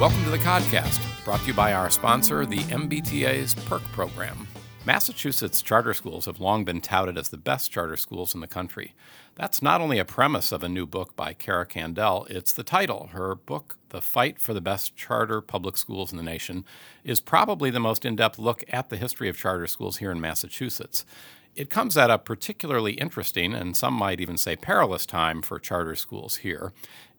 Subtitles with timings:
[0.00, 4.48] Welcome to the podcast, brought to you by our sponsor, the MBTA's Perq program.
[4.84, 8.94] Massachusetts charter schools have long been touted as the best charter schools in the country.
[9.36, 13.10] That's not only a premise of a new book by Cara Candal, it's the title.
[13.12, 16.64] Her book, The Fight for the Best Charter Public Schools in the Nation,
[17.04, 20.20] is probably the most in depth look at the history of charter schools here in
[20.20, 21.04] Massachusetts.
[21.60, 25.94] It comes at a particularly interesting, and some might even say perilous time for charter
[25.94, 26.72] schools here.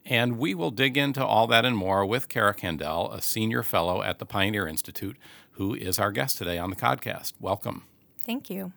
[0.03, 4.01] And we will dig into all that and more with Cara Candal, a senior fellow
[4.01, 5.15] at the Pioneer Institute,
[5.51, 7.33] who is our guest today on the podcast.
[7.39, 7.83] Welcome.
[8.25, 8.71] Thank you.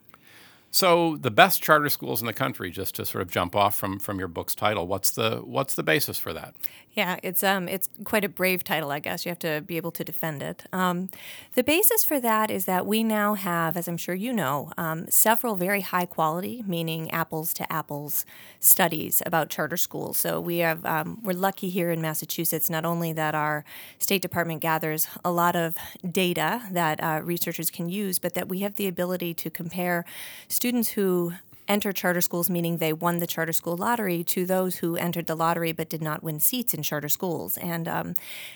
[0.70, 3.98] So, the best charter schools in the country, just to sort of jump off from,
[3.98, 6.52] from your book's title, what's the what's the basis for that?
[6.95, 9.27] Yeah, it's um, it's quite a brave title, I guess.
[9.27, 10.65] You have to be able to defend it.
[10.73, 11.11] Um,
[11.55, 15.07] the basis for that is that we now have, as I'm sure you know, um,
[15.09, 18.25] several very high quality, meaning apples to apples,
[18.61, 20.19] studies about charter schools.
[20.19, 23.64] So we have um, we're lucky here in Massachusetts, not only that our
[23.98, 25.77] State Department gathers a lot of
[26.08, 30.05] data that uh, researchers can use, but that we have the ability to compare
[30.47, 31.33] students who
[31.69, 35.34] enter charter schools, meaning they won the charter school lottery, to those who entered the
[35.34, 37.57] lottery but did not win seats in charter schools.
[37.59, 38.15] And um,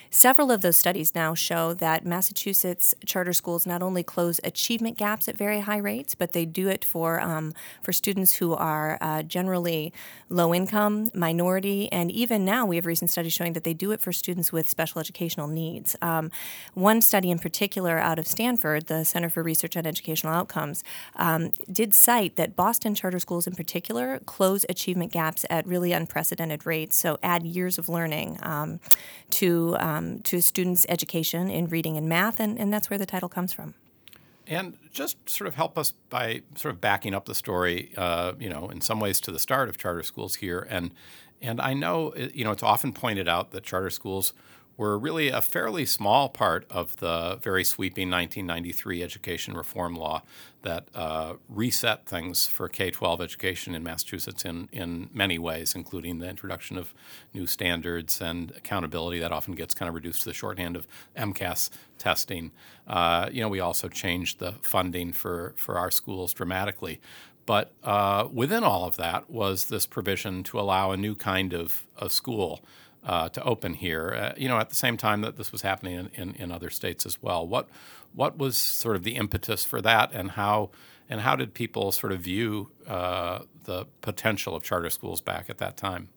[0.09, 5.27] several of those studies now show that Massachusetts charter schools not only close achievement gaps
[5.27, 9.23] at very high rates, but they do it for um, for students who are uh,
[9.23, 9.93] generally
[10.29, 13.99] low income, minority, and even now we have recent studies showing that they do it
[13.99, 15.95] for students with special educational needs.
[16.01, 16.31] Um,
[16.73, 20.83] one study in particular out of Stanford, the Center for Research on Educational Outcomes,
[21.15, 26.65] um, did cite that Boston charter schools in particular close achievement gaps at really unprecedented
[26.65, 26.97] rates.
[26.97, 28.79] So add years of learning um,
[29.31, 33.29] to um, to students' education in reading and math, and, and that's where the title
[33.29, 33.73] comes from.
[34.47, 38.49] And just sort of help us by sort of backing up the story, uh, you
[38.49, 40.67] know, in some ways to the start of charter schools here.
[40.69, 40.91] And
[41.41, 44.33] and I know, you know, it's often pointed out that charter schools
[44.79, 50.23] were really a fairly small part of the very sweeping 1993 education reform law
[50.61, 56.19] that uh, reset things for K 12 education in Massachusetts in, in many ways, including
[56.19, 56.93] the introduction of
[57.33, 60.87] new standards and accountability that often gets kind of reduced to the shorthand of
[61.17, 62.51] MCAS testing.
[62.87, 67.01] Uh, you know, we also changed the funding for, for our schools dramatically.
[67.45, 71.85] But uh, within all of that was this provision to allow a new kind of,
[71.97, 72.63] of school
[73.05, 74.13] uh, to open here.
[74.13, 76.69] Uh, you know, at the same time that this was happening in, in, in, other
[76.69, 77.47] states as well.
[77.47, 77.67] What
[78.13, 80.71] what was sort of the impetus for that, and how
[81.09, 85.57] and how did people sort of view uh, the potential of charter schools back at
[85.59, 86.09] that time?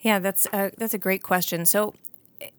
[0.00, 1.66] Yeah, that's a, that's a great question.
[1.66, 1.94] So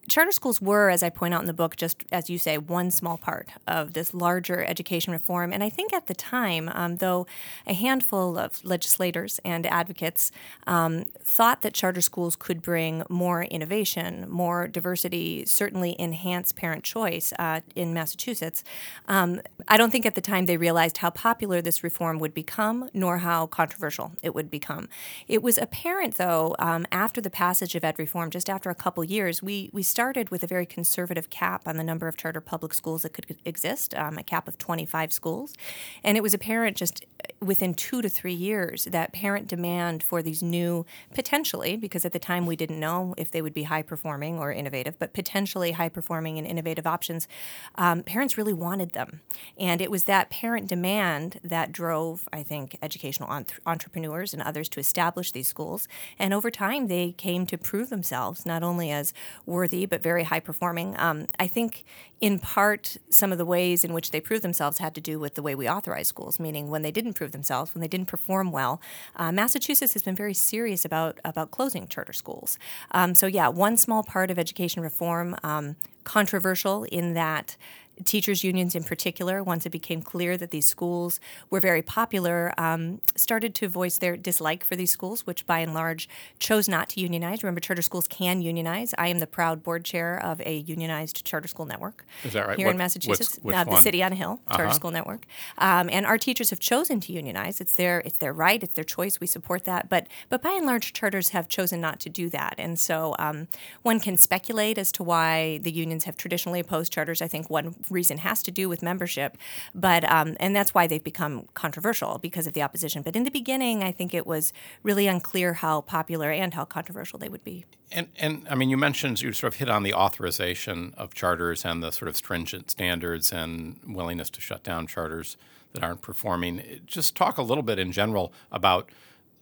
[0.08, 2.90] charter schools were, as I point out in the book, just as you say, one
[2.90, 5.52] small part of this larger education reform.
[5.52, 7.26] And I think at the time, um, though
[7.66, 10.32] a handful of legislators and advocates
[10.66, 17.32] um, thought that charter schools could bring more innovation, more diversity, certainly enhance parent choice
[17.38, 18.64] uh, in Massachusetts,
[19.08, 22.90] um, I don't think at the time they realized how popular this reform would become,
[22.92, 24.88] nor how controversial it would become.
[25.28, 29.04] It was apparent, though, um, after the passage of ed reform, just after a couple
[29.04, 32.74] years, we we started with a very conservative cap on the number of charter public
[32.74, 35.54] schools that could exist, um, a cap of 25 schools.
[36.02, 37.04] And it was apparent just
[37.40, 42.18] within two to three years that parent demand for these new, potentially, because at the
[42.18, 45.88] time we didn't know if they would be high performing or innovative, but potentially high
[45.88, 47.28] performing and innovative options,
[47.76, 49.20] um, parents really wanted them.
[49.58, 53.30] And it was that parent demand that drove, I think, educational
[53.64, 55.88] entrepreneurs and others to establish these schools.
[56.18, 59.14] And over time, they came to prove themselves not only as
[59.60, 60.94] worthy but very high performing.
[60.98, 61.84] Um, I think
[62.20, 65.34] in part some of the ways in which they proved themselves had to do with
[65.34, 68.52] the way we authorize schools, meaning when they didn't prove themselves, when they didn't perform
[68.52, 68.80] well,
[69.16, 72.58] uh, Massachusetts has been very serious about about closing charter schools.
[72.92, 75.36] Um, so yeah, one small part of education reform.
[75.42, 77.56] Um, controversial in that
[78.04, 83.00] teachers' unions in particular, once it became clear that these schools were very popular, um,
[83.14, 86.08] started to voice their dislike for these schools, which by and large
[86.38, 87.42] chose not to unionize.
[87.42, 88.94] Remember, charter schools can unionize.
[88.98, 92.04] I am the proud board chair of a unionized charter school network.
[92.24, 92.56] Is that right?
[92.56, 94.72] Here what, in Massachusetts, uh, the City on a Hill Charter uh-huh.
[94.74, 95.26] School Network,
[95.58, 97.60] um, and our teachers have chosen to unionize.
[97.60, 98.62] It's their it's their right.
[98.62, 99.20] It's their choice.
[99.20, 99.88] We support that.
[99.88, 102.54] But but by and large, charters have chosen not to do that.
[102.58, 103.48] And so um,
[103.82, 107.22] one can speculate as to why the unions have traditionally opposed charters.
[107.22, 109.36] I think one reason has to do with membership,
[109.74, 113.02] but um, and that's why they've become controversial because of the opposition.
[113.02, 114.52] But in the beginning, I think it was
[114.82, 117.64] really unclear how popular and how controversial they would be.
[117.92, 121.64] And, and I mean, you mentioned you sort of hit on the authorization of charters
[121.64, 125.36] and the sort of stringent standards and willingness to shut down charters
[125.72, 126.80] that aren't performing.
[126.86, 128.90] Just talk a little bit in general about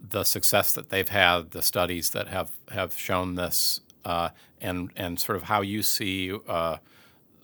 [0.00, 4.30] the success that they've had, the studies that have have shown this, uh,
[4.60, 6.78] and and sort of how you see uh,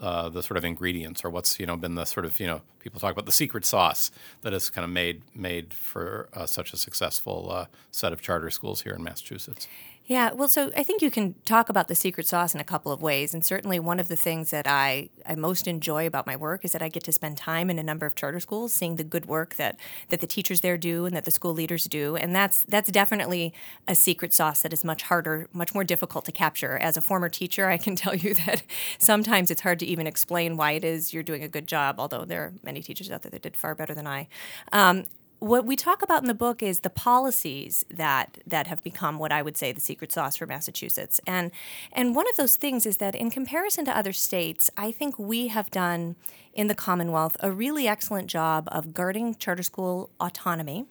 [0.01, 2.61] uh, the sort of ingredients or what's you know been the sort of you know
[2.81, 4.11] people talk about the secret sauce
[4.43, 8.51] that has kind of made made for uh, such a successful uh, set of charter
[8.51, 9.69] schools here in Massachusetts.
[10.07, 12.93] Yeah, well, so I think you can talk about the secret sauce in a couple
[12.93, 13.33] of ways.
[13.33, 16.73] And certainly, one of the things that I, I most enjoy about my work is
[16.73, 19.25] that I get to spend time in a number of charter schools, seeing the good
[19.25, 19.81] work that,
[20.11, 22.17] that the teachers there do and that the school leaders do.
[22.17, 23.55] And that's, that's definitely
[23.89, 26.77] a secret sauce that is much harder, much more difficult to capture.
[26.77, 28.63] As a former teacher, I can tell you that
[28.99, 32.27] sometimes it's hard to even explain why it is you're doing a good job, although
[32.27, 34.29] there are many teachers out there that did far better than I.
[34.71, 35.07] Um,
[35.45, 39.31] what we talk about in the book is the policies that that have become what
[39.31, 41.21] I would say the secret sauce for Massachusetts.
[41.27, 41.51] And
[41.93, 45.49] and one of those things is that in comparison to other states, I think we
[45.49, 46.17] have done
[46.55, 50.87] in the Commonwealth a really excellent job of guarding charter school autonomy.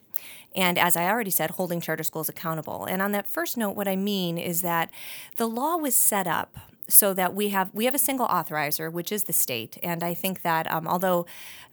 [0.56, 2.86] And as I already said, holding charter schools accountable.
[2.86, 4.92] And on that first note, what I mean is that
[5.38, 9.12] the law was set up so that we have we have a single authorizer, which
[9.12, 9.78] is the state.
[9.84, 11.26] And I think that um, although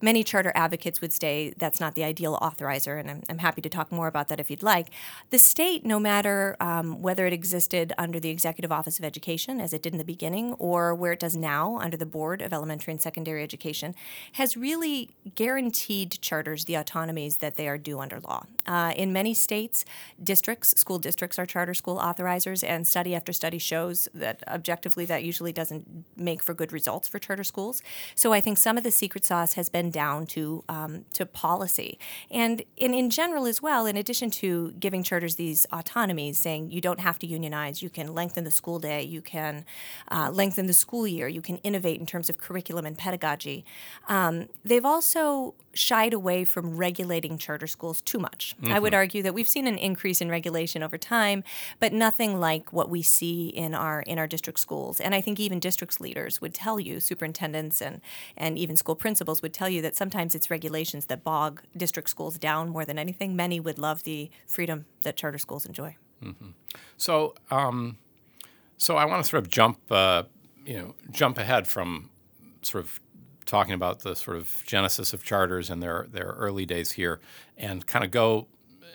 [0.03, 3.69] many charter advocates would say that's not the ideal authorizer, and I'm, I'm, happy to
[3.69, 4.89] talk more about that if you'd like,
[5.31, 9.73] the state, no matter um, whether it existed under the Executive Office of Education, as
[9.73, 12.93] it did in the beginning, or where it does now under the Board of Elementary
[12.93, 13.95] and Secondary Education,
[14.33, 18.45] has really guaranteed charters the autonomies that they are due under law.
[18.67, 19.85] Uh, in many states,
[20.23, 25.23] districts, school districts are charter school authorizers, and study after study shows that objectively that
[25.25, 27.83] usually doesn't make for good results for charter schools.
[28.15, 31.99] So I think some of the secret sauce has been down to um, to policy,
[32.31, 33.87] and in, in general as well.
[33.87, 38.15] In addition to giving charters these autonomies, saying you don't have to unionize, you can
[38.15, 39.65] lengthen the school day, you can
[40.11, 43.65] uh, lengthen the school year, you can innovate in terms of curriculum and pedagogy.
[44.09, 48.55] Um, they've also shied away from regulating charter schools too much.
[48.61, 48.73] Mm-hmm.
[48.73, 48.99] I would mm-hmm.
[48.99, 51.45] argue that we've seen an increase in regulation over time,
[51.79, 55.01] but nothing like what we see in our in our district schools.
[55.01, 58.01] And I think even districts leaders would tell you, superintendents and
[58.37, 62.39] and even school principals would tell you that sometimes it's regulations that bog district schools
[62.39, 63.37] down more than anything.
[63.37, 65.97] Many would love the freedom that charter schools enjoy.
[66.23, 66.51] Mm-hmm.
[66.97, 67.97] So, um,
[68.77, 70.25] so I want to sort of jump, uh,
[70.65, 72.11] you know, jump ahead from
[72.63, 73.01] sort of
[73.51, 77.21] talking about the sort of genesis of charters and their their early days here,
[77.59, 78.47] and kind of go.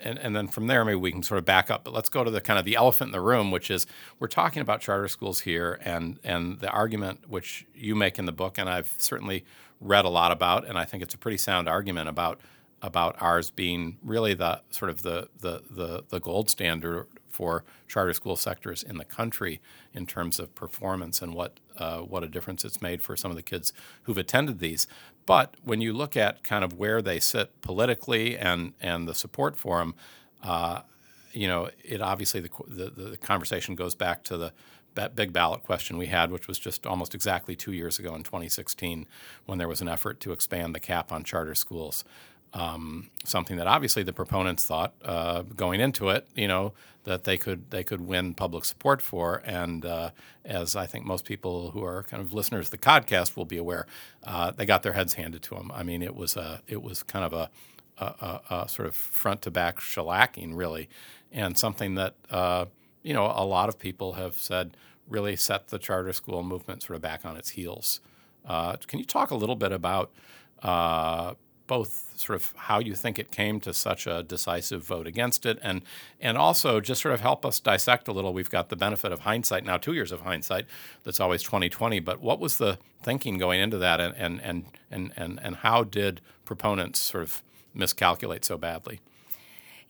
[0.03, 1.83] And, and then from there, maybe we can sort of back up.
[1.83, 3.87] But let's go to the kind of the elephant in the room, which is
[4.19, 8.31] we're talking about charter schools here, and and the argument which you make in the
[8.31, 9.45] book, and I've certainly
[9.79, 12.39] read a lot about, and I think it's a pretty sound argument about
[12.81, 18.13] about ours being really the sort of the the the, the gold standard for charter
[18.13, 19.59] school sectors in the country
[19.93, 23.37] in terms of performance and what uh, what a difference it's made for some of
[23.37, 23.73] the kids
[24.03, 24.87] who've attended these.
[25.25, 29.57] But when you look at kind of where they sit politically and and the support
[29.57, 29.95] for them,
[30.43, 30.81] uh,
[31.31, 34.53] you know, it obviously the, the, the conversation goes back to the
[35.13, 39.05] big ballot question we had, which was just almost exactly two years ago in 2016,
[39.45, 42.05] when there was an effort to expand the cap on charter schools
[42.55, 46.73] um, something that obviously the proponents thought uh, going into it, you know,
[47.03, 49.41] that they could they could win public support for.
[49.45, 50.11] And uh,
[50.45, 53.57] as I think most people who are kind of listeners to the podcast will be
[53.57, 53.85] aware,
[54.23, 55.69] uh, they got their heads handed to them.
[55.73, 57.49] I mean, it was a it was kind of a,
[57.97, 60.87] a, a, a sort of front to back shellacking, really,
[61.33, 62.65] and something that uh,
[63.03, 64.77] you know a lot of people have said
[65.09, 67.99] really set the charter school movement sort of back on its heels.
[68.45, 70.11] Uh, can you talk a little bit about
[70.63, 71.33] uh,
[71.67, 75.59] both sort of how you think it came to such a decisive vote against it
[75.61, 75.81] and
[76.21, 79.21] and also just sort of help us dissect a little we've got the benefit of
[79.21, 80.65] hindsight now 2 years of hindsight
[81.03, 85.11] that's always 2020 but what was the thinking going into that and and and and
[85.17, 87.43] and, and how did proponents sort of
[87.73, 88.99] miscalculate so badly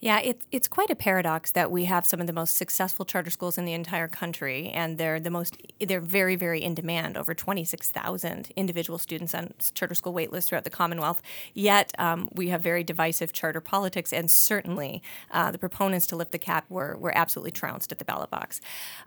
[0.01, 3.29] yeah, it's it's quite a paradox that we have some of the most successful charter
[3.29, 7.17] schools in the entire country, and they're the most they're very very in demand.
[7.17, 11.21] Over twenty six thousand individual students on charter school waitlists throughout the Commonwealth.
[11.53, 16.33] Yet um, we have very divisive charter politics, and certainly uh, the proponents to lift
[16.33, 18.59] the cap were were absolutely trounced at the ballot box.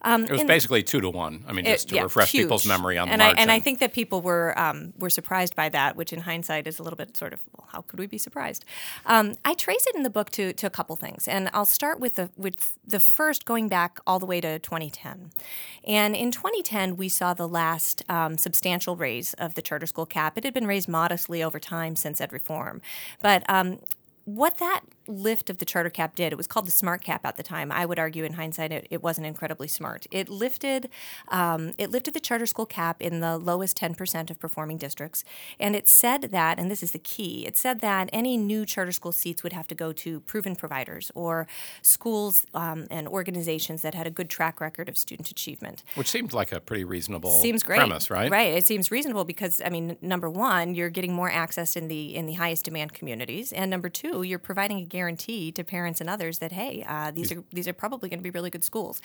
[0.02, 1.44] Um, it was basically two to one.
[1.46, 2.44] I mean, just it, to yeah, refresh huge.
[2.44, 3.38] people's memory on and the margin.
[3.38, 6.78] And I think that people were um, were surprised by that, which in hindsight is
[6.78, 8.64] a little bit sort of well, how could we be surprised?
[9.04, 12.14] Um, I trace it in the book to to couple things, and I'll start with
[12.14, 15.32] the with the first going back all the way to 2010.
[15.84, 20.38] And in 2010, we saw the last um, substantial raise of the charter school cap.
[20.38, 22.80] It had been raised modestly over time since ed reform,
[23.20, 23.80] but um,
[24.34, 27.36] what that lift of the charter cap did, it was called the smart cap at
[27.36, 27.72] the time.
[27.72, 30.06] I would argue, in hindsight, it, it wasn't incredibly smart.
[30.10, 30.90] It lifted,
[31.28, 35.24] um, it lifted the charter school cap in the lowest 10% of performing districts,
[35.58, 38.92] and it said that, and this is the key, it said that any new charter
[38.92, 41.46] school seats would have to go to proven providers or
[41.80, 45.82] schools um, and organizations that had a good track record of student achievement.
[45.94, 47.78] Which seems like a pretty reasonable seems great.
[47.78, 48.30] premise, right?
[48.30, 48.52] Right.
[48.52, 52.26] It seems reasonable because I mean, number one, you're getting more access in the in
[52.26, 56.38] the highest demand communities, and number two, you're providing a guarantee to parents and others
[56.38, 59.00] that hey, uh, these are these are probably going to be really good schools.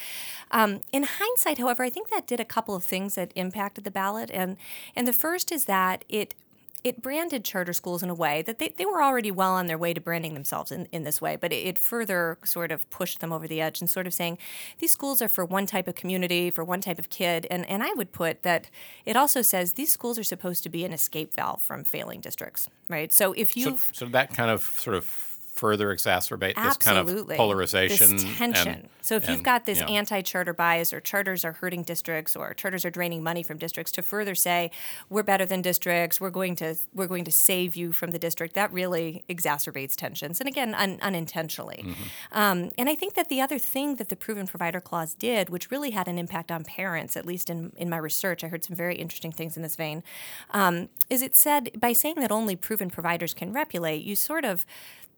[0.51, 3.91] Um, in hindsight, however, I think that did a couple of things that impacted the
[3.91, 4.57] ballot, and
[4.95, 6.35] and the first is that it
[6.83, 9.77] it branded charter schools in a way that they, they were already well on their
[9.77, 13.21] way to branding themselves in, in this way, but it, it, further sort of pushed
[13.21, 14.37] them over the edge and sort of saying
[14.79, 17.47] these schools are for one type of community, for one type of kid.
[17.49, 18.69] And, and I would put that
[19.05, 22.69] it also says these schools are supposed to be an escape valve from failing districts,
[22.89, 23.11] right?
[23.11, 23.77] So if you.
[23.77, 28.67] So, so that kind of sort of further exacerbate this kind of polarization, this tension.
[28.67, 32.53] And, so if and, you've got this anti-charter bias, or charters are hurting districts, or
[32.53, 34.71] charters are draining money from districts, to further say
[35.09, 38.55] we're better than districts, we're going to we're going to save you from the district,
[38.55, 41.83] that really exacerbates tensions, and again, un, unintentionally.
[41.85, 42.37] Mm-hmm.
[42.37, 45.69] Um, and I think that the other thing that the proven provider clause did, which
[45.69, 48.75] really had an impact on parents, at least in in my research, I heard some
[48.75, 50.01] very interesting things in this vein,
[50.51, 54.65] um, is it said by saying that only proven providers can repulate, you sort of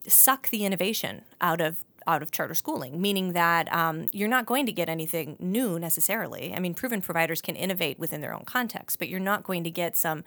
[0.07, 4.65] suck the innovation out of out of charter schooling, meaning that um, you're not going
[4.67, 6.53] to get anything new necessarily.
[6.53, 9.71] I mean, proven providers can innovate within their own context, but you're not going to
[9.71, 10.23] get some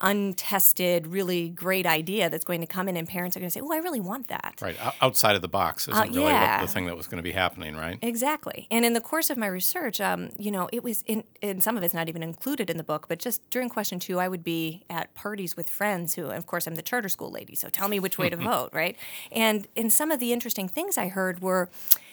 [0.00, 3.60] untested, really great idea that's going to come in, and parents are going to say,
[3.60, 6.66] "Oh, I really want that." Right, outside of the box isn't Uh, really what the
[6.68, 7.98] thing that was going to be happening, right?
[8.02, 8.66] Exactly.
[8.70, 11.76] And in the course of my research, um, you know, it was in, and some
[11.76, 14.44] of it's not even included in the book, but just during question two, I would
[14.44, 17.88] be at parties with friends who, of course, I'm the charter school lady, so tell
[17.88, 18.96] me which way to vote, right?
[19.30, 21.68] And in some of the interesting things I heard were,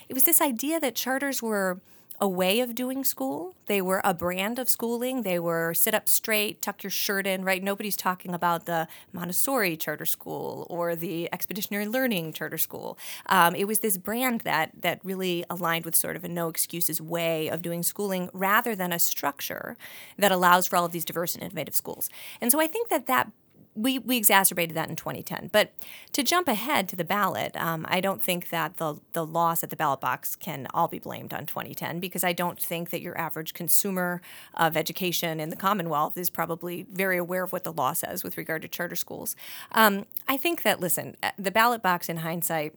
[0.09, 1.79] it was this idea that charters were
[2.19, 3.55] a way of doing school.
[3.67, 5.21] They were a brand of schooling.
[5.21, 7.61] They were sit up straight, tuck your shirt in, right?
[7.61, 12.97] Nobody's talking about the Montessori charter school or the expeditionary learning charter school.
[13.27, 16.99] Um, it was this brand that that really aligned with sort of a no excuses
[16.99, 19.77] way of doing schooling rather than a structure
[20.17, 22.09] that allows for all of these diverse and innovative schools.
[22.41, 23.31] And so I think that that
[23.77, 25.49] we, we exacerbated that in 2010.
[25.53, 25.71] But
[26.13, 29.69] to jump ahead to the ballot, um, I don't think that the, the loss at
[29.69, 33.17] the ballot box can all be blamed on 2010 because I don't think that your
[33.17, 34.21] average consumer
[34.55, 38.37] of education in the Commonwealth is probably very aware of what the law says with
[38.37, 39.35] regard to charter schools.
[39.71, 42.73] Um, I think that, listen, uh, the ballot box in hindsight,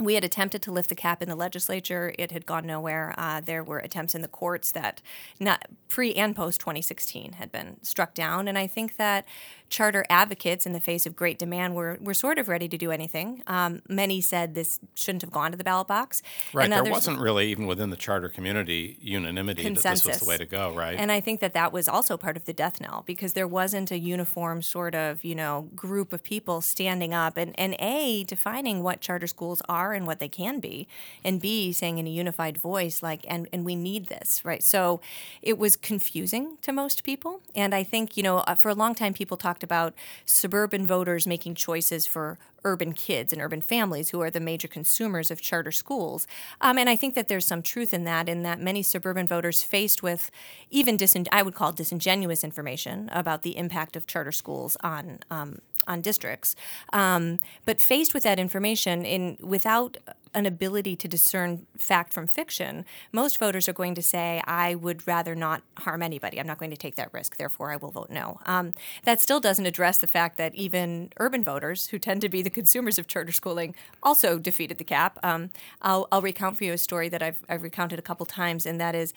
[0.00, 2.14] we had attempted to lift the cap in the legislature.
[2.18, 3.14] It had gone nowhere.
[3.18, 5.02] Uh, there were attempts in the courts that,
[5.38, 8.48] not pre and post 2016, had been struck down.
[8.48, 9.26] And I think that
[9.68, 12.90] charter advocates, in the face of great demand, were, were sort of ready to do
[12.90, 13.42] anything.
[13.46, 16.22] Um, many said this shouldn't have gone to the ballot box.
[16.52, 16.64] Right.
[16.64, 20.26] And there others- wasn't really, even within the charter community, unanimity that this was the
[20.26, 20.98] way to go, right?
[20.98, 23.90] And I think that that was also part of the death knell because there wasn't
[23.90, 28.82] a uniform sort of, you know, group of people standing up and, and A, defining
[28.82, 30.86] what charter schools are and what they can be,
[31.24, 34.62] and B, saying in a unified voice, like, and, and we need this, right?
[34.62, 35.00] So
[35.42, 37.40] it was confusing to most people.
[37.54, 41.26] And I think, you know, uh, for a long time, people talked about suburban voters
[41.26, 45.72] making choices for urban kids and urban families who are the major consumers of charter
[45.72, 46.26] schools.
[46.60, 49.62] Um, and I think that there's some truth in that, in that many suburban voters
[49.62, 50.30] faced with
[50.70, 55.58] even disin- I would call disingenuous information about the impact of charter schools on um,
[55.86, 56.54] on districts,
[56.92, 59.96] um, but faced with that information in without
[60.34, 65.06] an ability to discern fact from fiction, most voters are going to say, I would
[65.06, 66.40] rather not harm anybody.
[66.40, 67.36] I'm not going to take that risk.
[67.36, 68.40] Therefore, I will vote no.
[68.46, 68.72] Um,
[69.04, 72.50] that still doesn't address the fact that even urban voters, who tend to be the
[72.50, 75.18] consumers of charter schooling, also defeated the cap.
[75.22, 75.50] Um,
[75.82, 78.80] I'll, I'll recount for you a story that I've, I've recounted a couple times, and
[78.80, 79.12] that is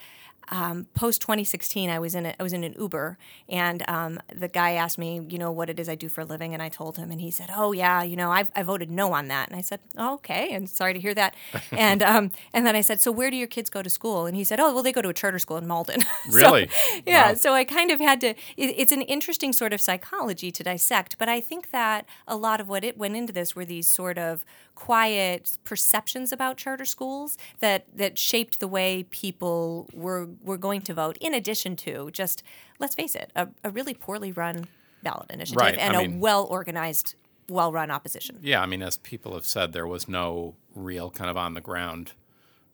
[0.50, 3.18] um, post 2016, I was in a, I was in an Uber,
[3.50, 6.25] and um, the guy asked me, you know, what it is I do for a
[6.25, 8.90] living, and I told him, and he said, oh yeah, you know, I've, I voted
[8.92, 11.36] no on that, and I said, oh, okay, and sorry to hear that,
[11.72, 14.25] and um, and then I said, so where do your kids go to school?
[14.25, 16.02] And he said, oh, well, they go to a charter school in Malden.
[16.25, 16.70] So, Really?
[17.06, 17.30] yeah.
[17.30, 17.34] Wow.
[17.36, 18.30] So I kind of had to.
[18.30, 18.36] It,
[18.78, 22.68] it's an interesting sort of psychology to dissect, but I think that a lot of
[22.68, 27.86] what it went into this were these sort of quiet perceptions about charter schools that
[27.96, 31.18] that shaped the way people were were going to vote.
[31.22, 32.44] In addition to just,
[32.80, 34.68] let's face it, a, a really poorly run
[35.04, 37.15] ballot initiative Right, and I a mean- well organized,
[37.50, 38.39] well run opposition.
[38.42, 41.62] Yeah, I mean, as people have said, there was no real kind of on the
[41.62, 42.13] ground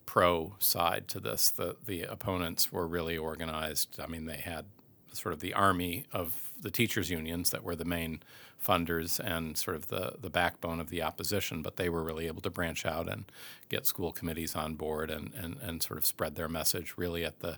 [0.05, 1.49] pro side to this.
[1.49, 3.99] The the opponents were really organized.
[3.99, 4.65] I mean, they had
[5.13, 8.21] sort of the army of the teachers unions that were the main
[8.65, 12.41] funders and sort of the, the backbone of the opposition, but they were really able
[12.41, 13.25] to branch out and
[13.69, 17.39] get school committees on board and, and, and sort of spread their message really at
[17.39, 17.57] the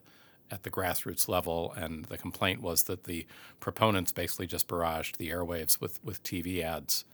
[0.51, 1.73] at the grassroots level.
[1.75, 3.25] And the complaint was that the
[3.59, 7.05] proponents basically just barraged the airwaves with, with TV ads.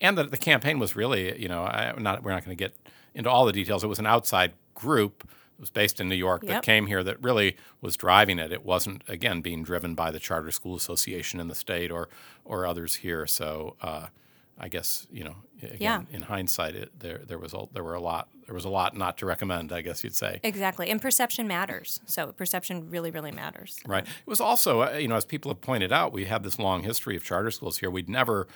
[0.00, 2.74] And that the campaign was really, you know, I, not, we're not going to get
[3.14, 3.84] into all the details.
[3.84, 6.62] It was an outside group was based in New York that Yep.
[6.62, 8.52] came here that really was driving it.
[8.52, 12.08] It wasn't again being driven by the Charter School Association in the state or
[12.44, 13.26] or others here.
[13.26, 14.06] So uh,
[14.58, 16.02] I guess you know again, Yeah.
[16.10, 18.96] in hindsight it, there there was a, there were a lot there was a lot
[18.96, 19.72] not to recommend.
[19.72, 20.40] I guess you'd say.
[20.44, 20.88] Exactly.
[20.90, 22.00] And perception matters.
[22.06, 23.78] So perception really, really matters.
[23.86, 24.04] Right.
[24.04, 26.82] It was also, uh, you know, as people have pointed out, we have this long
[26.84, 27.90] history of charter schools here.
[27.90, 28.46] We'd never,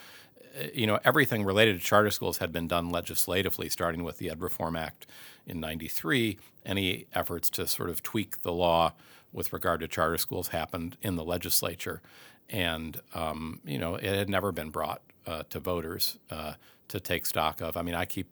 [0.61, 4.30] uh, you know, everything related to charter schools had been done legislatively, starting with the
[4.30, 5.07] Ed Reform Act
[5.47, 6.38] in '93.
[6.64, 8.92] Any efforts to sort of tweak the law
[9.33, 12.00] with regard to charter schools happened in the legislature,
[12.49, 16.54] and um, you know, it had never been brought uh, to voters uh,
[16.90, 17.76] to take stock of.
[17.76, 18.28] I mean, I keep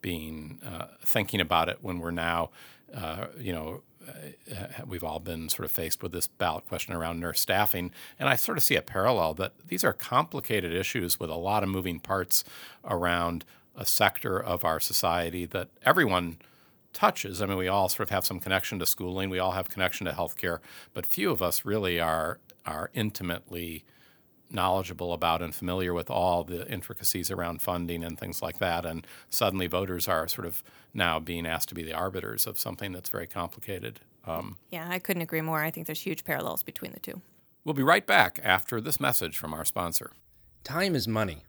[0.00, 2.50] being uh, thinking about it when we're now,
[2.94, 7.20] uh, you know, uh, we've all been sort of faced with this ballot question around
[7.20, 11.30] nurse staffing, and I sort of see a parallel that these are complicated issues with
[11.30, 12.44] a lot of moving parts
[12.84, 13.44] around
[13.76, 16.38] a sector of our society that everyone
[16.92, 17.42] touches.
[17.42, 20.06] I mean, we all sort of have some connection to schooling, we all have connection
[20.06, 20.60] to healthcare,
[20.94, 23.84] but few of us really are are intimately
[24.50, 28.86] knowledgeable about and familiar with all the intricacies around funding and things like that.
[28.86, 30.62] And suddenly voters are sort of
[30.94, 34.00] now being asked to be the arbiters of something that's very complicated.
[34.24, 35.62] Um, Yeah, I couldn't agree more.
[35.62, 37.20] I think there's huge parallels between the two.
[37.64, 40.12] we'll be right back after this message from our sponsor.
[40.64, 41.44] Time is money.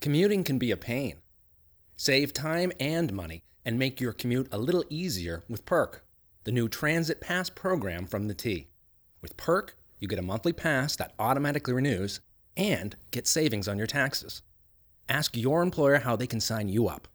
[0.00, 1.16] Commuting can be a pain.
[1.96, 6.00] Save time and money and make your commute a little easier with Perq,
[6.44, 8.68] the new Transit Pass program from the T.
[9.20, 9.70] With Perq,
[10.00, 12.20] you get a monthly pass that automatically renews
[12.56, 14.42] and get savings on your taxes.
[15.08, 17.06] Ask your employer how they can sign you up.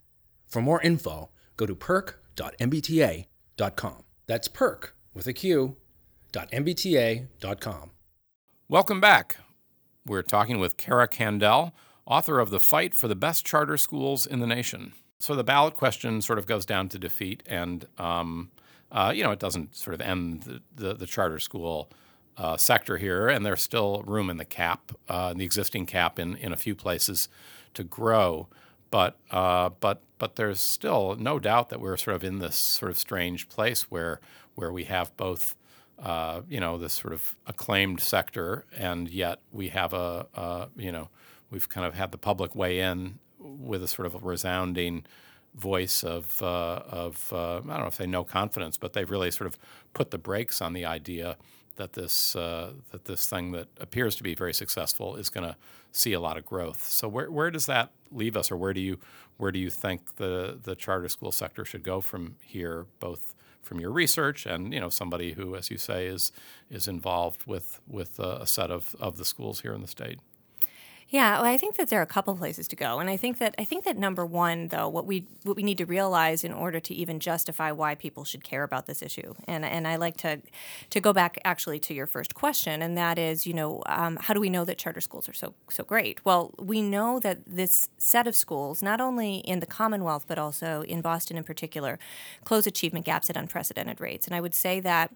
[0.48, 3.24] For more info, go to perq.mbta.com.
[4.28, 5.76] That's perk with a Q,
[6.34, 7.92] mbta.com.
[8.68, 9.38] Welcome back.
[10.06, 11.74] We're talking with Cara Candal,
[12.06, 14.94] author of The Fight for the Best Charter Schools in the Nation.
[15.20, 18.52] So the ballot question sort of goes down to defeat, and um,
[18.92, 21.90] uh, you know it doesn't sort of end the, the, the charter school
[22.38, 26.36] uh, sector here, and there's still room in the cap, uh, the existing cap, in,
[26.38, 27.30] in a few places
[27.74, 28.48] to grow.
[28.92, 32.92] But uh, but but there's still no doubt that we're sort of in this sort
[32.92, 34.20] of strange place where
[34.56, 35.56] where we have both
[35.98, 41.10] uh, you know, this sort of acclaimed sector, and yet we have a, you know,
[41.50, 45.06] we've kind of had the public weigh in with a sort of a resounding
[45.54, 49.32] voice of, uh, of uh, I don't know if they no confidence, but they've really
[49.32, 49.58] sort of
[49.94, 51.38] put the brakes on the idea
[51.76, 55.56] that this uh, that this thing that appears to be very successful is going to
[55.92, 56.84] see a lot of growth.
[56.84, 59.00] So where where does that leave us, or where do you
[59.38, 63.80] where do you think the the charter school sector should go from here, both from
[63.80, 66.32] your research and you know somebody who, as you say, is
[66.70, 70.20] is involved with with a, a set of, of the schools here in the state.
[71.10, 73.38] Yeah, well, I think that there are a couple places to go, and I think
[73.38, 76.52] that I think that number one, though, what we what we need to realize in
[76.52, 80.18] order to even justify why people should care about this issue, and and I like
[80.18, 80.42] to
[80.90, 84.34] to go back actually to your first question, and that is, you know, um, how
[84.34, 86.26] do we know that charter schools are so so great?
[86.26, 90.82] Well, we know that this set of schools, not only in the Commonwealth but also
[90.82, 92.00] in Boston in particular,
[92.46, 95.14] close achievement gaps at unprecedented rates, and I would say that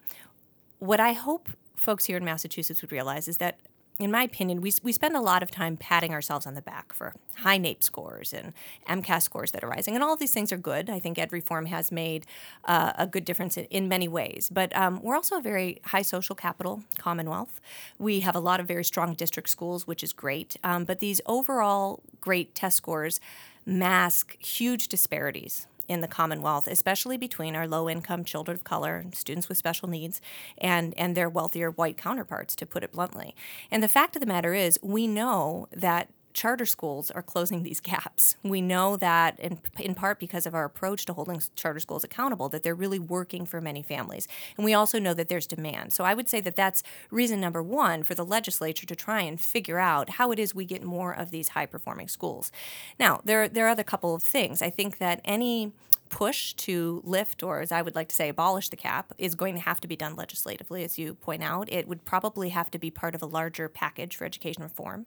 [0.79, 3.59] what I hope folks here in Massachusetts would realize is that,
[3.99, 6.93] in my opinion, we, we spend a lot of time patting ourselves on the back
[6.93, 8.53] for high NAEP scores and
[8.87, 9.93] MCAS scores that are rising.
[9.93, 10.89] And all of these things are good.
[10.89, 12.25] I think ed reform has made
[12.63, 14.49] uh, a good difference in, in many ways.
[14.51, 17.59] But um, we're also a very high social capital Commonwealth.
[17.97, 20.55] We have a lot of very strong district schools, which is great.
[20.63, 23.19] Um, but these overall great test scores
[23.65, 29.49] mask huge disparities in the Commonwealth, especially between our low income children of color, students
[29.49, 30.21] with special needs,
[30.59, 33.35] and, and their wealthier white counterparts, to put it bluntly.
[33.71, 37.79] And the fact of the matter is, we know that charter schools are closing these
[37.79, 38.35] gaps.
[38.43, 42.49] We know that in, in part because of our approach to holding charter schools accountable,
[42.49, 44.27] that they're really working for many families.
[44.57, 45.93] And we also know that there's demand.
[45.93, 49.39] So I would say that that's reason number one for the legislature to try and
[49.39, 52.51] figure out how it is we get more of these high performing schools.
[52.99, 54.61] Now, there, there are other couple of things.
[54.61, 55.71] I think that any
[56.09, 59.55] push to lift, or as I would like to say, abolish the cap, is going
[59.55, 61.71] to have to be done legislatively, as you point out.
[61.71, 65.05] It would probably have to be part of a larger package for education reform.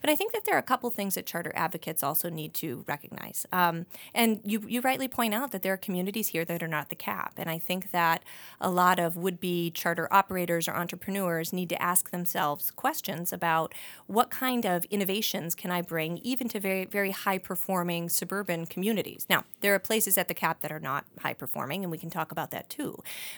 [0.00, 2.84] But I think that there are a couple things that charter advocates also need to
[2.86, 3.46] recognize.
[3.52, 6.90] Um, and you, you rightly point out that there are communities here that are not
[6.90, 7.34] the cap.
[7.36, 8.22] And I think that
[8.60, 13.74] a lot of would be charter operators or entrepreneurs need to ask themselves questions about
[14.06, 19.26] what kind of innovations can I bring even to very, very high performing suburban communities.
[19.28, 22.10] Now, there are places at the cap that are not high performing, and we can
[22.10, 22.90] talk about that too.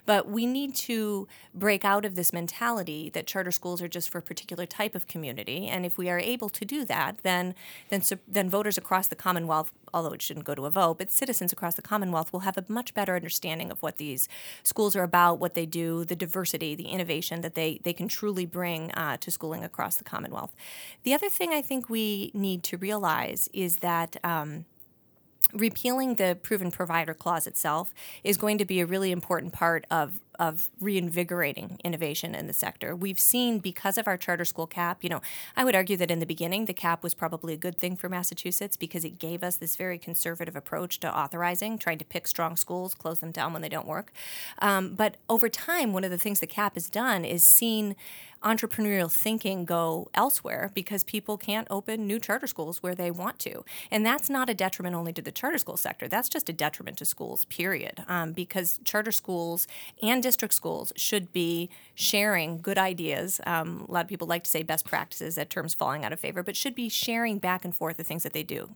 [0.06, 4.18] But we need to break out of this mentality that charter schools are just for
[4.18, 5.60] a particular type of community.
[5.72, 7.54] And if we are able to do that, then
[7.90, 8.02] then
[8.36, 11.74] then voters across the Commonwealth, although it shouldn't go to a vote, but citizens across
[11.74, 14.28] the Commonwealth will have a much better understanding of what these
[14.62, 18.46] schools are about, what they do, the diversity, the innovation that they they can truly
[18.46, 20.54] bring uh, to schooling across the Commonwealth.
[21.02, 24.16] The other thing I think we need to realize is that.
[24.24, 24.64] Um,
[25.52, 30.20] repealing the proven provider clause itself is going to be a really important part of
[30.38, 32.94] of reinvigorating innovation in the sector.
[32.94, 35.20] We've seen because of our charter school cap, you know,
[35.56, 38.08] I would argue that in the beginning the cap was probably a good thing for
[38.08, 42.56] Massachusetts because it gave us this very conservative approach to authorizing, trying to pick strong
[42.56, 44.12] schools, close them down when they don't work.
[44.58, 47.96] Um, but over time, one of the things the cap has done is seen
[48.44, 53.64] entrepreneurial thinking go elsewhere because people can't open new charter schools where they want to.
[53.90, 56.98] And that's not a detriment only to the charter school sector, that's just a detriment
[56.98, 58.04] to schools, period.
[58.06, 59.66] Um, because charter schools
[60.02, 63.42] and district schools should be sharing good ideas.
[63.46, 66.18] Um, a lot of people like to say best practices, that term's falling out of
[66.18, 68.70] favor, but should be sharing back and forth the things that they do.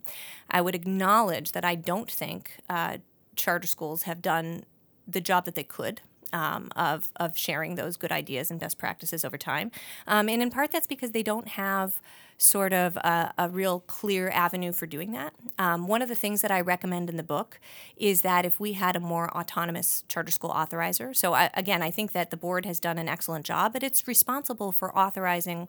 [0.51, 2.97] I would acknowledge that I don't think uh,
[3.35, 4.63] charter schools have done
[5.07, 9.25] the job that they could um, of of sharing those good ideas and best practices
[9.25, 9.71] over time.
[10.05, 11.99] Um, and in part, that's because they don't have
[12.41, 15.33] sort of a, a real clear avenue for doing that.
[15.57, 17.59] Um, one of the things that I recommend in the book
[17.97, 21.91] is that if we had a more autonomous charter school authorizer, so I, again, I
[21.91, 25.67] think that the board has done an excellent job, but it's responsible for authorizing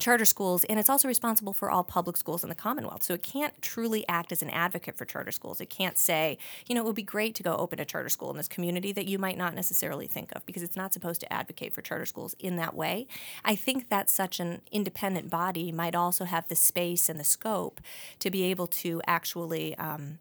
[0.00, 3.02] charter schools, and it's also responsible for all public schools in the Commonwealth.
[3.02, 5.60] So it can't truly act as an advocate for charter schools.
[5.60, 8.30] It can't say, you know, it would be great to go open a charter school
[8.30, 11.32] in this community that you might not necessarily think of because it's not supposed to
[11.32, 13.06] advocate for charter schools in that way.
[13.44, 17.80] I think that such an independent body might also have the space and the scope
[18.18, 20.18] to be able to actually um,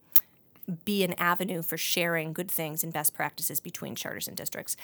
[0.69, 4.75] be an avenue for sharing good things and best practices between charters and districts.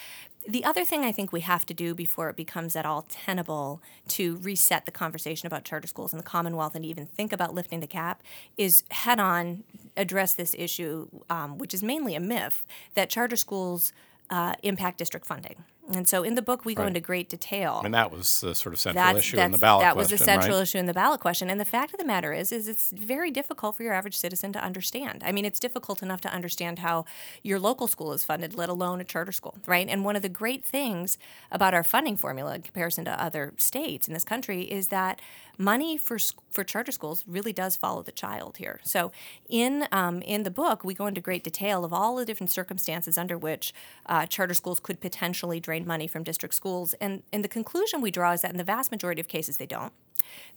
[0.48, 3.82] The other thing I think we have to do before it becomes at all tenable
[4.10, 7.80] to reset the conversation about charter schools in the Commonwealth and even think about lifting
[7.80, 8.22] the cap
[8.58, 9.64] is head on
[9.98, 13.94] address this issue, um, which is mainly a myth, that charter schools
[14.30, 15.64] uh, impact district funding.
[15.94, 17.82] And so in the book, we go into great detail.
[17.84, 20.10] And that was the sort of central that's, issue that's, in the ballot that question.
[20.10, 20.64] That was the central right?
[20.64, 21.50] issue in the ballot question.
[21.50, 24.52] And the fact of the matter is, is it's very difficult for your average citizen
[24.54, 25.22] to understand.
[25.24, 27.06] I mean, it's difficult enough to understand how
[27.44, 29.88] your local school is funded, let alone a charter school, right?
[29.88, 31.20] And one of the great things
[31.52, 35.20] about our funding formula in comparison to other states in this country is that
[35.58, 36.18] money for
[36.50, 38.80] for charter schools really does follow the child here.
[38.84, 39.12] So
[39.50, 43.18] in um, in the book, we go into great detail of all the different circumstances
[43.18, 43.74] under which
[44.06, 48.12] uh, charter schools could potentially drain money from district schools, and and the conclusion we
[48.12, 49.94] draw is that in the vast majority of cases they don't.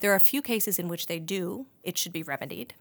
[0.00, 1.66] There are a few cases in which they do.
[1.82, 2.74] It should be remedied.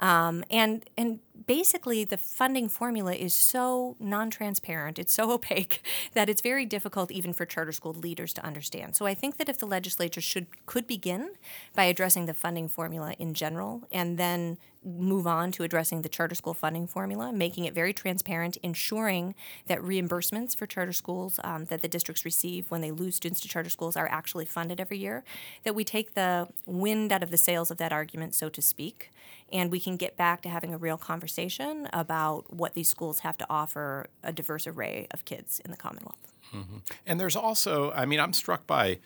[0.00, 6.40] Um, and and basically, the funding formula is so non-transparent, it's so opaque that it's
[6.40, 8.96] very difficult even for charter school leaders to understand.
[8.96, 11.32] So I think that if the legislature should could begin
[11.74, 16.34] by addressing the funding formula in general, and then move on to addressing the charter
[16.34, 19.34] school funding formula, making it very transparent, ensuring
[19.66, 23.48] that reimbursements for charter schools um, that the districts receive when they lose students to
[23.48, 25.22] charter schools are actually funded every year,
[25.64, 29.10] that we take the wind out of the sails of that argument, so to speak,
[29.52, 33.36] and we can get back to having a real conversation about what these schools have
[33.36, 36.32] to offer a diverse array of kids in the Commonwealth.
[36.54, 36.78] Mm-hmm.
[37.06, 38.98] And there's also, I mean, I'm struck by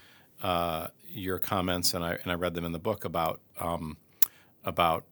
[0.43, 3.97] uh, your comments, and I and I read them in the book about um,
[4.65, 5.05] about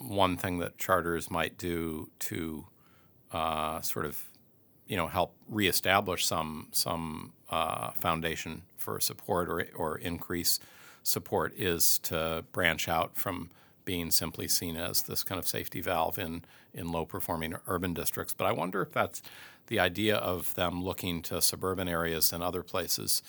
[0.00, 2.66] one thing that charters might do to
[3.32, 4.24] uh, sort of,
[4.86, 10.60] you know, help reestablish some some uh, foundation for support or or increase
[11.02, 13.50] support is to branch out from
[13.84, 18.34] being simply seen as this kind of safety valve in, in low performing urban districts.
[18.36, 19.22] But I wonder if that's
[19.68, 23.22] the idea of them looking to suburban areas and other places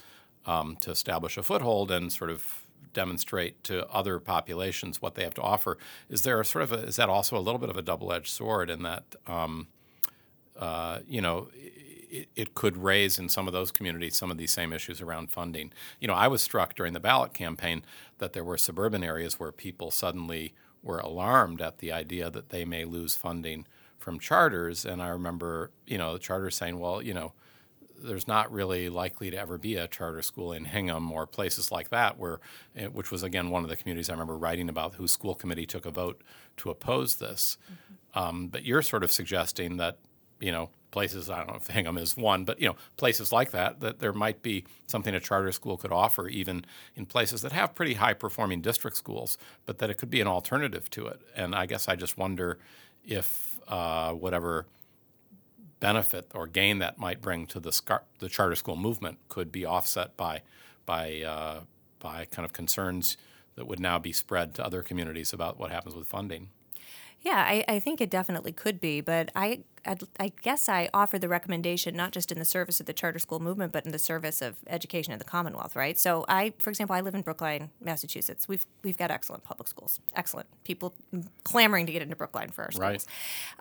[0.45, 5.33] um, to establish a foothold and sort of demonstrate to other populations what they have
[5.35, 5.77] to offer.
[6.09, 8.29] Is there sort of a, is that also a little bit of a double edged
[8.29, 9.67] sword in that um,
[10.57, 11.49] uh, you know
[12.09, 15.29] it, it, could raise in some of those communities some of these same issues around
[15.29, 15.71] funding.
[15.99, 17.83] You know, I was struck during the ballot campaign
[18.17, 22.65] that there were suburban areas where people suddenly were alarmed at the idea that they
[22.65, 23.65] may lose funding
[23.97, 27.33] from charters, and I remember you know the charters saying, well, you know,
[28.03, 31.89] there's not really likely to ever be a charter school in Hingham or places like
[31.89, 32.39] that, where,
[32.75, 35.65] eh, which was again one of the communities I remember writing about, whose school committee
[35.65, 36.21] took a vote
[36.57, 37.57] to oppose this.
[37.65, 38.19] Mm-hmm.
[38.19, 39.99] Um, but you're sort of suggesting that,
[40.39, 43.51] you know, places I don't know if Hingham is one, but you know, places like
[43.51, 47.51] that, that there might be something a charter school could offer, even in places that
[47.51, 51.21] have pretty high performing district schools, but that it could be an alternative to it.
[51.35, 52.57] And I guess I just wonder
[53.05, 54.65] if uh, whatever
[55.79, 59.65] benefit or gain that might bring to the, scar- the charter school movement could be
[59.65, 60.41] offset by
[60.85, 61.61] by uh,
[61.99, 63.17] by kind of concerns
[63.55, 66.49] that would now be spread to other communities about what happens with funding.
[67.21, 71.17] Yeah, I, I think it definitely could be, but I I'd, i guess I offer
[71.17, 73.99] the recommendation not just in the service of the charter school movement, but in the
[73.99, 75.97] service of education in the Commonwealth, right?
[75.97, 78.47] So I, for example, I live in Brookline, Massachusetts.
[78.47, 80.93] We've we've got excellent public schools, excellent people
[81.43, 83.07] clamoring to get into Brookline for our schools.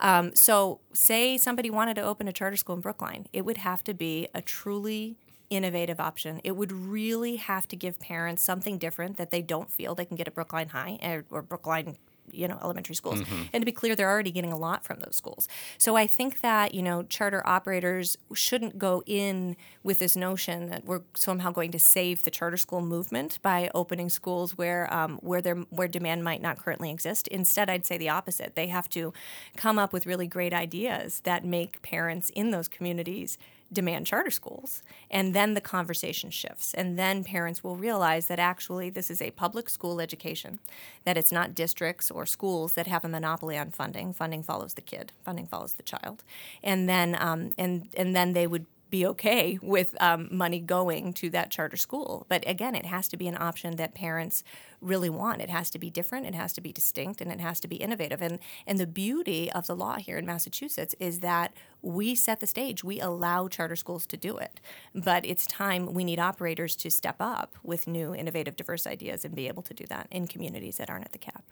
[0.00, 0.18] Right.
[0.18, 3.84] Um, so say somebody wanted to open a charter school in Brookline, it would have
[3.84, 5.16] to be a truly
[5.48, 6.40] innovative option.
[6.42, 10.16] It would really have to give parents something different that they don't feel they can
[10.16, 11.96] get at Brookline High or, or Brookline
[12.32, 13.20] you know elementary schools.
[13.20, 13.42] Mm-hmm.
[13.52, 15.48] and to be clear they're already getting a lot from those schools.
[15.78, 20.84] So i think that you know charter operators shouldn't go in with this notion that
[20.84, 25.40] we're somehow going to save the charter school movement by opening schools where um, where
[25.40, 27.28] there where demand might not currently exist.
[27.28, 28.54] Instead i'd say the opposite.
[28.54, 29.12] They have to
[29.56, 33.38] come up with really great ideas that make parents in those communities
[33.72, 34.82] demand charter schools.
[35.10, 36.74] And then the conversation shifts.
[36.74, 40.60] And then parents will realize that actually this is a public school education,
[41.04, 44.12] that it's not districts or schools that have a monopoly on funding.
[44.12, 46.22] Funding follows the kid, funding follows the child.
[46.62, 51.28] And then, um, and, and then they would be okay with um, money going to
[51.28, 52.24] that charter school.
[52.28, 54.42] But again, it has to be an option that parents
[54.80, 55.42] really want.
[55.42, 57.76] It has to be different, it has to be distinct, and it has to be
[57.76, 58.22] innovative.
[58.22, 62.46] And and the beauty of the law here in Massachusetts is that we set the
[62.46, 62.82] stage.
[62.82, 64.60] We allow charter schools to do it.
[64.94, 69.34] But it's time we need operators to step up with new, innovative, diverse ideas and
[69.34, 71.44] be able to do that in communities that aren't at the cap.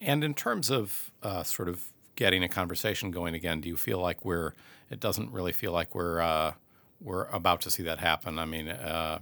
[0.00, 1.84] And in terms of uh, sort of
[2.16, 4.54] getting a conversation going again, do you feel like we're?
[4.90, 6.20] It doesn't really feel like we're.
[6.20, 6.52] Uh,
[7.00, 8.38] we're about to see that happen.
[8.38, 9.20] I mean, uh,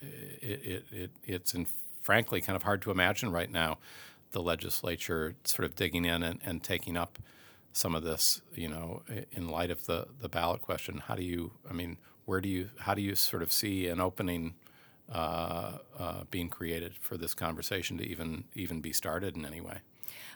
[0.00, 1.66] it, it, it, it's in,
[2.00, 3.78] frankly kind of hard to imagine right now
[4.30, 7.18] the legislature sort of digging in and, and taking up
[7.72, 11.02] some of this, you know, in light of the, the ballot question.
[11.06, 14.00] How do you, I mean, where do you, how do you sort of see an
[14.00, 14.54] opening
[15.12, 19.78] uh, uh, being created for this conversation to even even be started in any way?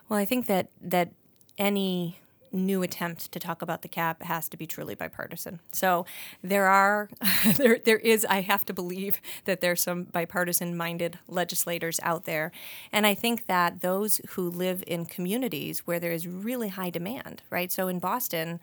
[0.09, 1.12] Well, I think that that
[1.59, 2.20] any
[2.53, 5.61] new attempt to talk about the cap has to be truly bipartisan.
[5.73, 6.07] So
[6.43, 7.09] there are
[7.57, 12.53] there there is I have to believe that there's some bipartisan minded legislators out there
[12.93, 17.43] and I think that those who live in communities where there is really high demand,
[17.51, 17.71] right?
[17.71, 18.61] So in Boston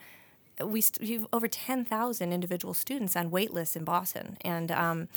[0.63, 5.07] we st- have over 10,000 individual students on wait lists in Boston and um,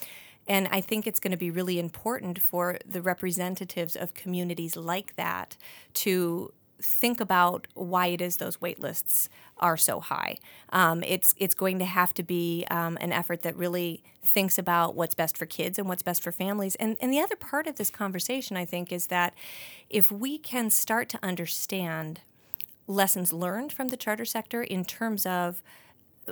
[0.49, 5.15] and I think it's going to be really important for the representatives of communities like
[5.17, 5.57] that
[5.95, 10.37] to think about why it is those wait lists are so high.
[10.71, 14.95] Um, it's it's going to have to be um, an effort that really thinks about
[14.95, 16.75] what's best for kids and what's best for families.
[16.77, 19.35] And and the other part of this conversation, I think, is that
[19.89, 22.21] if we can start to understand
[22.87, 25.63] lessons learned from the charter sector in terms of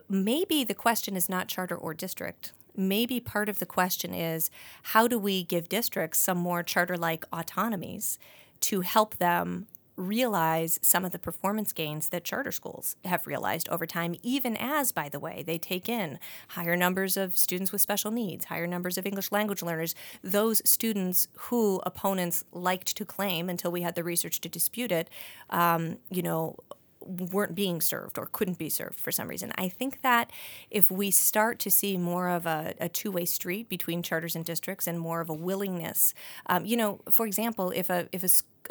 [0.09, 4.51] maybe the question is not charter or district maybe part of the question is
[4.85, 8.19] how do we give districts some more charter like autonomies
[8.61, 9.67] to help them
[9.99, 14.93] realize some of the performance gains that charter schools have realized over time, even as,
[14.93, 16.19] by the way, they take in
[16.51, 21.29] higher numbers of students with special needs, higher numbers of English language learners, those students
[21.35, 25.11] who opponents liked to claim until we had the research to dispute it,
[25.51, 26.57] um, you know,
[27.01, 29.53] weren't being served or couldn't be served for some reason.
[29.57, 30.31] I think that
[30.71, 34.45] if we start to see more of a, a two way street between charters and
[34.45, 36.15] districts and more of a willingness,
[36.47, 38.29] um, you know, for example, if a if a,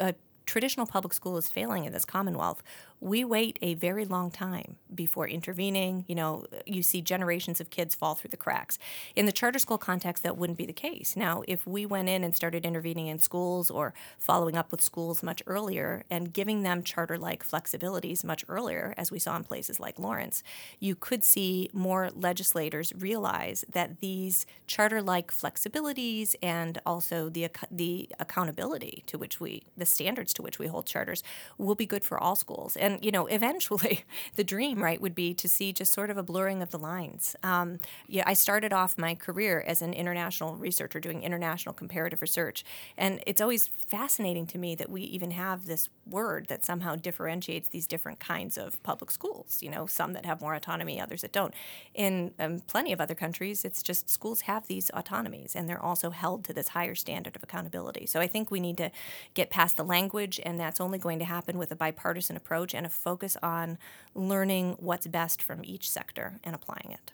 [0.08, 0.14] a
[0.48, 2.62] traditional public school is failing in this Commonwealth,
[3.00, 6.04] we wait a very long time before intervening.
[6.08, 8.78] You know, you see generations of kids fall through the cracks.
[9.14, 11.16] In the charter school context, that wouldn't be the case.
[11.16, 15.22] Now, if we went in and started intervening in schools or following up with schools
[15.22, 19.78] much earlier and giving them charter like flexibilities much earlier, as we saw in places
[19.78, 20.42] like Lawrence,
[20.80, 28.08] you could see more legislators realize that these charter like flexibilities and also the, the
[28.18, 31.22] accountability to which we, the standards to which we hold charters,
[31.58, 32.76] will be good for all schools.
[32.76, 34.04] And, you know, eventually
[34.36, 37.36] the dream, right, would be to see just sort of a blurring of the lines.
[37.42, 42.64] Um, yeah, I started off my career as an international researcher doing international comparative research.
[42.96, 47.68] And it's always fascinating to me that we even have this word that somehow differentiates
[47.68, 51.32] these different kinds of public schools, you know, some that have more autonomy, others that
[51.32, 51.54] don't.
[51.94, 56.10] In um, plenty of other countries, it's just schools have these autonomies and they're also
[56.10, 58.06] held to this higher standard of accountability.
[58.06, 58.90] So I think we need to
[59.34, 62.86] get past the language, and that's only going to happen with a bipartisan approach and
[62.86, 63.76] a focus on
[64.14, 67.12] learning what's best from each sector and applying it.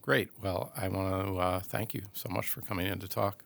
[0.00, 0.30] Great.
[0.42, 3.42] Well, I want to uh, thank you so much for coming in to talk.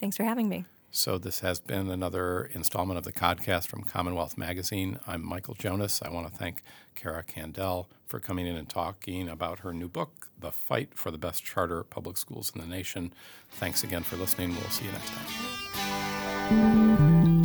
[0.00, 0.64] Thanks for having me.
[0.94, 5.00] So, this has been another installment of the Codcast from Commonwealth Magazine.
[5.06, 6.02] I'm Michael Jonas.
[6.02, 6.62] I want to thank
[6.94, 11.16] Cara Candal for coming in and talking about her new book, The Fight for the
[11.16, 13.14] Best Charter Public Schools in the Nation.
[13.52, 14.50] Thanks again for listening.
[14.50, 15.10] We'll see you next
[16.50, 17.41] time.